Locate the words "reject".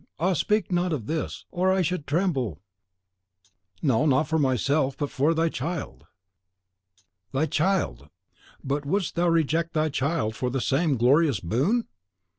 9.29-9.73